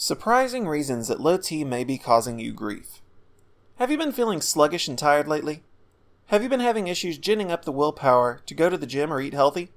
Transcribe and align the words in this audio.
Surprising 0.00 0.68
reasons 0.68 1.08
that 1.08 1.18
low 1.18 1.36
T 1.36 1.64
may 1.64 1.82
be 1.82 1.98
causing 1.98 2.38
you 2.38 2.52
grief. 2.52 3.02
Have 3.78 3.90
you 3.90 3.98
been 3.98 4.12
feeling 4.12 4.40
sluggish 4.40 4.86
and 4.86 4.96
tired 4.96 5.26
lately? 5.26 5.64
Have 6.26 6.40
you 6.40 6.48
been 6.48 6.60
having 6.60 6.86
issues 6.86 7.18
ginning 7.18 7.50
up 7.50 7.64
the 7.64 7.72
willpower 7.72 8.40
to 8.46 8.54
go 8.54 8.70
to 8.70 8.78
the 8.78 8.86
gym 8.86 9.12
or 9.12 9.20
eat 9.20 9.34
healthy? 9.34 9.72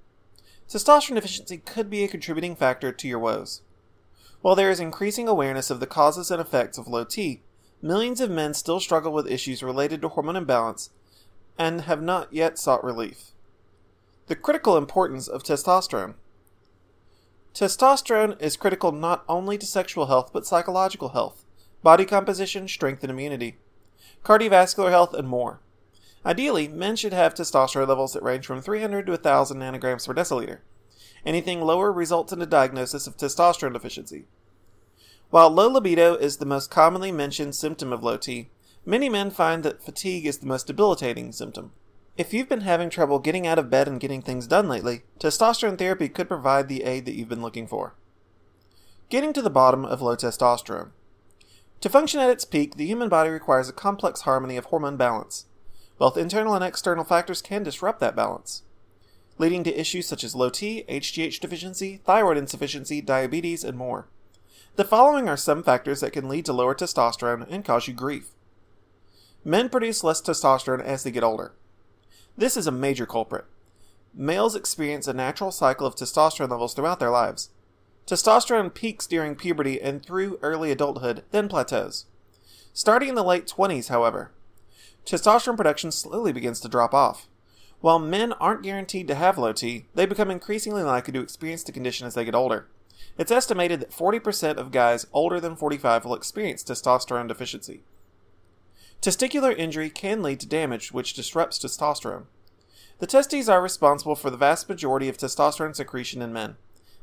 Testosterone 0.69 1.15
deficiency 1.15 1.57
could 1.57 1.89
be 1.89 2.03
a 2.03 2.07
contributing 2.07 2.55
factor 2.55 2.91
to 2.91 3.07
your 3.07 3.17
woes. 3.17 3.63
While 4.41 4.53
there 4.53 4.69
is 4.69 4.79
increasing 4.79 5.27
awareness 5.27 5.71
of 5.71 5.79
the 5.79 5.87
causes 5.87 6.29
and 6.29 6.39
effects 6.39 6.77
of 6.77 6.87
low 6.87 7.03
T, 7.03 7.41
millions 7.81 8.21
of 8.21 8.29
men 8.29 8.53
still 8.53 8.79
struggle 8.79 9.11
with 9.11 9.25
issues 9.25 9.63
related 9.63 10.03
to 10.03 10.09
hormone 10.09 10.35
imbalance 10.35 10.91
and 11.57 11.81
have 11.81 12.03
not 12.03 12.31
yet 12.31 12.59
sought 12.59 12.83
relief. 12.83 13.31
The 14.27 14.35
critical 14.35 14.77
importance 14.77 15.27
of 15.27 15.41
testosterone. 15.41 16.13
Testosterone 17.53 18.41
is 18.41 18.55
critical 18.55 18.93
not 18.93 19.25
only 19.27 19.57
to 19.57 19.65
sexual 19.65 20.05
health 20.05 20.31
but 20.31 20.45
psychological 20.45 21.09
health, 21.09 21.43
body 21.83 22.05
composition, 22.05 22.67
strength 22.67 23.03
and 23.03 23.11
immunity, 23.11 23.57
cardiovascular 24.23 24.89
health, 24.89 25.13
and 25.13 25.27
more. 25.27 25.59
Ideally, 26.25 26.69
men 26.69 26.95
should 26.95 27.11
have 27.11 27.33
testosterone 27.33 27.89
levels 27.89 28.13
that 28.13 28.23
range 28.23 28.45
from 28.45 28.61
300 28.61 29.05
to 29.07 29.11
1000 29.13 29.57
nanograms 29.57 30.07
per 30.07 30.13
deciliter. 30.13 30.59
Anything 31.25 31.61
lower 31.61 31.91
results 31.91 32.31
in 32.31 32.41
a 32.41 32.45
diagnosis 32.45 33.05
of 33.05 33.17
testosterone 33.17 33.73
deficiency. 33.73 34.25
While 35.29 35.49
low 35.49 35.67
libido 35.69 36.15
is 36.15 36.37
the 36.37 36.45
most 36.45 36.71
commonly 36.71 37.11
mentioned 37.11 37.55
symptom 37.55 37.91
of 37.91 38.03
low 38.03 38.17
T, 38.17 38.49
many 38.85 39.09
men 39.09 39.29
find 39.29 39.63
that 39.63 39.83
fatigue 39.83 40.25
is 40.25 40.37
the 40.37 40.47
most 40.47 40.67
debilitating 40.67 41.31
symptom. 41.31 41.73
If 42.21 42.35
you've 42.35 42.49
been 42.49 42.61
having 42.61 42.91
trouble 42.91 43.17
getting 43.17 43.47
out 43.47 43.57
of 43.57 43.71
bed 43.71 43.87
and 43.87 43.99
getting 43.99 44.21
things 44.21 44.45
done 44.45 44.69
lately, 44.69 45.01
testosterone 45.19 45.79
therapy 45.79 46.07
could 46.07 46.27
provide 46.27 46.67
the 46.67 46.83
aid 46.83 47.05
that 47.05 47.15
you've 47.15 47.27
been 47.27 47.41
looking 47.41 47.65
for. 47.65 47.95
Getting 49.09 49.33
to 49.33 49.41
the 49.41 49.49
bottom 49.49 49.83
of 49.83 50.03
low 50.03 50.15
testosterone. 50.15 50.91
To 51.79 51.89
function 51.89 52.19
at 52.19 52.29
its 52.29 52.45
peak, 52.45 52.75
the 52.75 52.85
human 52.85 53.09
body 53.09 53.31
requires 53.31 53.69
a 53.69 53.73
complex 53.73 54.21
harmony 54.21 54.55
of 54.55 54.65
hormone 54.65 54.97
balance. 54.97 55.47
Both 55.97 56.15
internal 56.15 56.53
and 56.53 56.63
external 56.63 57.03
factors 57.03 57.41
can 57.41 57.63
disrupt 57.63 57.99
that 58.01 58.15
balance, 58.15 58.61
leading 59.39 59.63
to 59.63 59.79
issues 59.79 60.07
such 60.07 60.23
as 60.23 60.35
low 60.35 60.51
T, 60.51 60.85
HGH 60.87 61.39
deficiency, 61.39 62.01
thyroid 62.05 62.37
insufficiency, 62.37 63.01
diabetes, 63.01 63.63
and 63.63 63.75
more. 63.75 64.09
The 64.75 64.85
following 64.85 65.27
are 65.27 65.37
some 65.37 65.63
factors 65.63 66.01
that 66.01 66.13
can 66.13 66.29
lead 66.29 66.45
to 66.45 66.53
lower 66.53 66.75
testosterone 66.75 67.47
and 67.49 67.65
cause 67.65 67.87
you 67.87 67.95
grief. 67.95 68.27
Men 69.43 69.69
produce 69.69 70.03
less 70.03 70.21
testosterone 70.21 70.83
as 70.83 71.01
they 71.01 71.09
get 71.09 71.23
older. 71.23 71.53
This 72.37 72.55
is 72.55 72.65
a 72.65 72.71
major 72.71 73.05
culprit. 73.05 73.45
Males 74.13 74.55
experience 74.55 75.07
a 75.07 75.13
natural 75.13 75.51
cycle 75.51 75.85
of 75.85 75.95
testosterone 75.95 76.49
levels 76.49 76.73
throughout 76.73 76.99
their 76.99 77.09
lives. 77.09 77.49
Testosterone 78.07 78.73
peaks 78.73 79.05
during 79.05 79.35
puberty 79.35 79.81
and 79.81 80.03
through 80.03 80.39
early 80.41 80.71
adulthood, 80.71 81.23
then 81.31 81.47
plateaus. 81.47 82.05
Starting 82.73 83.09
in 83.09 83.15
the 83.15 83.23
late 83.23 83.47
20s, 83.47 83.89
however, 83.89 84.31
testosterone 85.05 85.57
production 85.57 85.91
slowly 85.91 86.31
begins 86.31 86.59
to 86.61 86.69
drop 86.69 86.93
off. 86.93 87.27
While 87.81 87.99
men 87.99 88.33
aren't 88.33 88.63
guaranteed 88.63 89.07
to 89.07 89.15
have 89.15 89.37
low 89.37 89.53
T, 89.53 89.87
they 89.95 90.05
become 90.05 90.31
increasingly 90.31 90.83
likely 90.83 91.13
to 91.13 91.21
experience 91.21 91.63
the 91.63 91.71
condition 91.71 92.07
as 92.07 92.13
they 92.13 92.25
get 92.25 92.35
older. 92.35 92.67
It's 93.17 93.31
estimated 93.31 93.79
that 93.81 93.91
40% 93.91 94.57
of 94.57 94.71
guys 94.71 95.05
older 95.11 95.39
than 95.39 95.55
45 95.55 96.05
will 96.05 96.15
experience 96.15 96.63
testosterone 96.63 97.27
deficiency. 97.27 97.81
Testicular 99.01 99.57
injury 99.57 99.89
can 99.89 100.21
lead 100.21 100.39
to 100.41 100.47
damage 100.47 100.91
which 100.91 101.15
disrupts 101.15 101.57
testosterone. 101.57 102.25
The 102.99 103.07
testes 103.07 103.49
are 103.49 103.59
responsible 103.59 104.13
for 104.13 104.29
the 104.29 104.37
vast 104.37 104.69
majority 104.69 105.09
of 105.09 105.17
testosterone 105.17 105.75
secretion 105.75 106.21
in 106.21 106.31
men. 106.31 106.57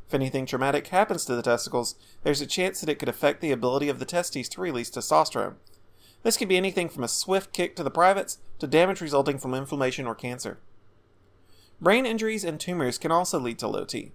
If 0.06 0.14
anything 0.14 0.46
traumatic 0.46 0.86
happens 0.86 1.24
to 1.24 1.34
the 1.34 1.42
testicles, 1.42 1.96
there's 2.22 2.41
a 2.41 2.46
chance 2.46 2.80
that 2.80 2.88
it 2.88 3.00
could 3.00 3.08
affect 3.08 3.41
the 3.41 3.50
ability 3.50 3.88
of 3.88 3.98
the 3.98 4.04
testes 4.04 4.48
to 4.50 4.60
release 4.60 4.91
testosterone. 4.91 5.56
This 6.22 6.36
could 6.36 6.48
be 6.48 6.56
anything 6.56 6.88
from 6.88 7.02
a 7.02 7.08
swift 7.08 7.52
kick 7.52 7.74
to 7.74 7.82
the 7.82 7.91
privates 7.91 8.38
to 8.60 8.69
damage 8.69 9.00
resulting 9.00 9.36
from 9.36 9.52
inflammation 9.52 10.06
or 10.06 10.14
cancer. 10.14 10.60
Brain 11.81 12.06
injuries 12.06 12.44
and 12.44 12.60
tumors 12.60 12.97
can 12.97 13.10
also 13.10 13.41
lead 13.41 13.58
to 13.58 13.66
low 13.66 13.84
T. 13.84 14.12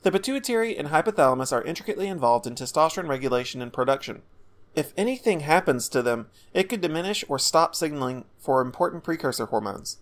The 0.00 0.10
pituitary 0.10 0.78
and 0.78 0.88
hypothalamus 0.88 1.52
are 1.52 1.62
intricately 1.62 2.08
involved 2.08 2.46
in 2.46 2.54
testosterone 2.54 3.08
regulation 3.08 3.60
and 3.60 3.70
production. 3.70 4.22
If 4.74 4.92
anything 4.96 5.40
happens 5.40 5.88
to 5.88 6.02
them, 6.02 6.28
it 6.54 6.68
could 6.68 6.80
diminish 6.80 7.24
or 7.28 7.38
stop 7.38 7.74
signaling 7.74 8.24
for 8.38 8.60
important 8.60 9.02
precursor 9.02 9.46
hormones. 9.46 9.98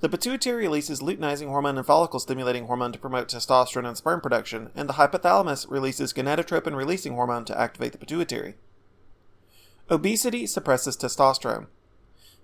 The 0.00 0.08
pituitary 0.08 0.62
releases 0.62 1.00
luteinizing 1.00 1.48
hormone 1.48 1.78
and 1.78 1.86
follicle 1.86 2.18
stimulating 2.18 2.66
hormone 2.66 2.92
to 2.92 2.98
promote 2.98 3.28
testosterone 3.28 3.86
and 3.86 3.96
sperm 3.96 4.20
production, 4.20 4.70
and 4.74 4.88
the 4.88 4.94
hypothalamus 4.94 5.70
releases 5.70 6.12
gonadotropin 6.12 6.74
releasing 6.74 7.14
hormone 7.14 7.44
to 7.44 7.58
activate 7.58 7.92
the 7.92 7.98
pituitary. 7.98 8.54
Obesity 9.90 10.46
suppresses 10.46 10.96
testosterone. 10.96 11.66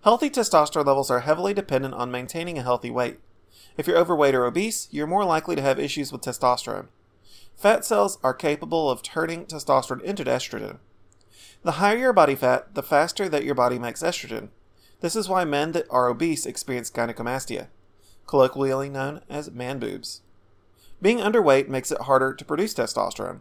Healthy 0.02 0.30
testosterone 0.30 0.86
levels 0.86 1.10
are 1.10 1.20
heavily 1.20 1.54
dependent 1.54 1.94
on 1.94 2.10
maintaining 2.10 2.58
a 2.58 2.62
healthy 2.62 2.90
weight. 2.90 3.18
If 3.76 3.86
you're 3.86 3.98
overweight 3.98 4.34
or 4.34 4.44
obese, 4.44 4.88
you're 4.90 5.06
more 5.06 5.24
likely 5.24 5.56
to 5.56 5.62
have 5.62 5.80
issues 5.80 6.12
with 6.12 6.22
testosterone. 6.22 6.88
Fat 7.56 7.84
cells 7.84 8.18
are 8.22 8.34
capable 8.34 8.90
of 8.90 9.02
turning 9.02 9.46
testosterone 9.46 10.02
into 10.02 10.24
estrogen. 10.24 10.78
The 11.62 11.72
higher 11.72 11.96
your 11.96 12.12
body 12.12 12.34
fat, 12.34 12.74
the 12.74 12.82
faster 12.82 13.28
that 13.28 13.44
your 13.44 13.54
body 13.54 13.78
makes 13.78 14.02
estrogen. 14.02 14.48
This 15.00 15.16
is 15.16 15.28
why 15.28 15.44
men 15.44 15.72
that 15.72 15.86
are 15.90 16.08
obese 16.08 16.46
experience 16.46 16.90
gynecomastia, 16.90 17.68
colloquially 18.26 18.88
known 18.88 19.20
as 19.28 19.50
man 19.50 19.78
boobs. 19.78 20.22
Being 21.02 21.18
underweight 21.18 21.68
makes 21.68 21.92
it 21.92 22.02
harder 22.02 22.32
to 22.32 22.44
produce 22.44 22.74
testosterone. 22.74 23.40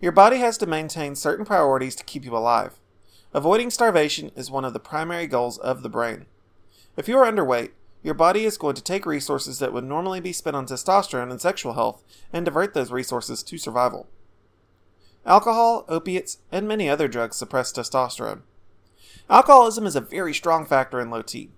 Your 0.00 0.12
body 0.12 0.38
has 0.38 0.58
to 0.58 0.66
maintain 0.66 1.14
certain 1.14 1.44
priorities 1.44 1.94
to 1.96 2.04
keep 2.04 2.24
you 2.24 2.36
alive. 2.36 2.78
Avoiding 3.32 3.70
starvation 3.70 4.30
is 4.36 4.50
one 4.50 4.64
of 4.64 4.72
the 4.72 4.80
primary 4.80 5.26
goals 5.26 5.58
of 5.58 5.82
the 5.82 5.88
brain. 5.88 6.26
If 6.96 7.08
you 7.08 7.16
are 7.18 7.30
underweight, 7.30 7.70
your 8.02 8.14
body 8.14 8.44
is 8.44 8.58
going 8.58 8.74
to 8.74 8.82
take 8.82 9.06
resources 9.06 9.58
that 9.58 9.72
would 9.72 9.84
normally 9.84 10.20
be 10.20 10.32
spent 10.32 10.54
on 10.54 10.66
testosterone 10.66 11.30
and 11.30 11.40
sexual 11.40 11.72
health 11.72 12.04
and 12.32 12.44
divert 12.44 12.74
those 12.74 12.92
resources 12.92 13.42
to 13.42 13.56
survival. 13.56 14.06
Alcohol, 15.26 15.86
opiates, 15.88 16.38
and 16.52 16.68
many 16.68 16.88
other 16.88 17.08
drugs 17.08 17.36
suppress 17.36 17.72
testosterone. 17.72 18.42
Alcoholism 19.30 19.86
is 19.86 19.96
a 19.96 20.02
very 20.02 20.34
strong 20.34 20.66
factor 20.66 21.00
in 21.00 21.10
low 21.10 21.22
T. 21.22 21.50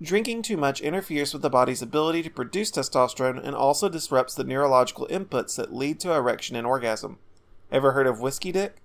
Drinking 0.00 0.40
too 0.42 0.56
much 0.56 0.80
interferes 0.80 1.32
with 1.32 1.42
the 1.42 1.50
body's 1.50 1.82
ability 1.82 2.22
to 2.22 2.30
produce 2.30 2.70
testosterone 2.70 3.38
and 3.44 3.54
also 3.54 3.90
disrupts 3.90 4.34
the 4.34 4.42
neurological 4.42 5.06
inputs 5.08 5.54
that 5.56 5.74
lead 5.74 6.00
to 6.00 6.12
erection 6.12 6.56
and 6.56 6.66
orgasm. 6.66 7.18
Ever 7.70 7.92
heard 7.92 8.06
of 8.06 8.20
whiskey 8.20 8.52
dick? 8.52 8.76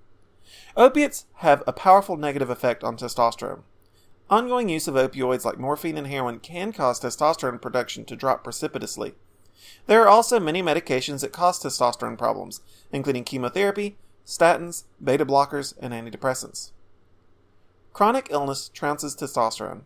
Opiates 0.75 1.25
have 1.36 1.63
a 1.66 1.74
powerful 1.74 2.18
negative 2.18 2.50
effect 2.50 2.84
on 2.84 2.97
testosterone. 2.97 3.62
Ongoing 4.30 4.68
use 4.68 4.88
of 4.88 4.96
opioids 4.96 5.46
like 5.46 5.57
morphine 5.57 5.97
and 5.97 6.07
heroin 6.07 6.40
can 6.40 6.74
cause 6.74 7.00
testosterone 7.00 7.62
production 7.62 8.03
to 8.06 8.16
drop 8.16 8.44
precipitously. 8.44 9.13
There 9.88 10.01
are 10.03 10.07
also 10.07 10.40
many 10.40 10.62
medications 10.62 11.22
that 11.22 11.31
cause 11.31 11.59
testosterone 11.62 12.18
problems, 12.18 12.62
including 12.91 13.24
chemotherapy, 13.24 13.97
statins, 14.30 14.84
beta 15.04 15.26
blockers, 15.26 15.74
and 15.82 15.92
antidepressants. 15.92 16.72
Chronic 17.94 18.28
illness 18.30 18.70
trounces 18.74 19.18
testosterone. 19.18 19.82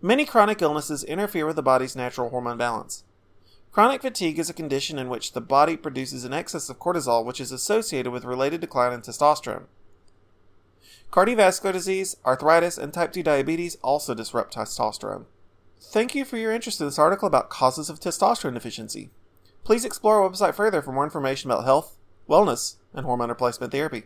Many 0.00 0.24
chronic 0.24 0.62
illnesses 0.62 1.02
interfere 1.02 1.44
with 1.44 1.56
the 1.56 1.62
body's 1.62 1.96
natural 1.96 2.30
hormone 2.30 2.56
balance. 2.56 3.02
Chronic 3.72 4.00
fatigue 4.00 4.38
is 4.38 4.48
a 4.48 4.54
condition 4.54 4.98
in 4.98 5.08
which 5.08 5.32
the 5.32 5.40
body 5.40 5.76
produces 5.76 6.24
an 6.24 6.32
excess 6.32 6.70
of 6.70 6.78
cortisol, 6.78 7.24
which 7.24 7.40
is 7.40 7.52
associated 7.52 8.12
with 8.12 8.24
related 8.24 8.60
decline 8.60 8.92
in 8.92 9.00
testosterone. 9.00 9.64
Cardiovascular 11.10 11.72
disease, 11.72 12.16
arthritis, 12.24 12.78
and 12.78 12.94
type 12.94 13.12
2 13.12 13.22
diabetes 13.22 13.76
also 13.82 14.14
disrupt 14.14 14.54
testosterone. 14.54 15.24
Thank 15.80 16.14
you 16.14 16.24
for 16.24 16.36
your 16.36 16.52
interest 16.52 16.80
in 16.80 16.86
this 16.86 16.98
article 16.98 17.26
about 17.26 17.50
causes 17.50 17.90
of 17.90 17.98
testosterone 17.98 18.54
deficiency. 18.54 19.10
Please 19.64 19.84
explore 19.84 20.22
our 20.22 20.30
website 20.30 20.54
further 20.54 20.80
for 20.80 20.92
more 20.92 21.04
information 21.04 21.50
about 21.50 21.64
health, 21.64 21.96
wellness, 22.28 22.76
and 22.94 23.04
hormone 23.04 23.28
replacement 23.28 23.72
therapy. 23.72 24.04